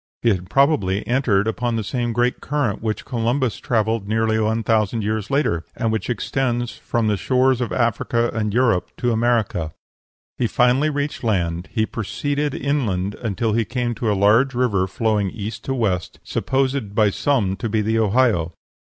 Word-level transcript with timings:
He 0.23 0.29
had 0.29 0.49
probably 0.49 1.05
entered 1.05 1.47
upon 1.47 1.75
the 1.75 1.83
same 1.83 2.11
great 2.11 2.41
current 2.41 2.81
which 2.81 3.05
Columbus 3.05 3.57
travelled 3.57 4.07
nearly 4.07 4.39
one 4.39 4.63
thousand 4.63 5.03
years 5.03 5.29
later, 5.29 5.63
and 5.75 5.91
which 5.91 6.09
extends 6.09 6.75
from 6.75 7.05
the 7.05 7.15
shores 7.17 7.61
of 7.61 7.71
Africa 7.71 8.31
and 8.33 8.51
Europe 8.51 8.89
to 8.97 9.11
America. 9.11 9.73
He 10.39 10.47
finally 10.47 10.89
reached 10.89 11.23
land; 11.23 11.69
he 11.71 11.85
proceeded 11.85 12.55
inland 12.55 13.13
until 13.13 13.53
he 13.53 13.63
came 13.63 13.93
to 13.93 14.11
a 14.11 14.17
large 14.17 14.55
river 14.55 14.87
flowing 14.87 15.29
from 15.29 15.39
east 15.39 15.63
to 15.65 15.75
west, 15.75 16.19
supposed 16.23 16.95
by 16.95 17.11
some 17.11 17.55
to 17.57 17.69
be 17.69 17.81
the 17.83 17.99
Ohio. 17.99 18.53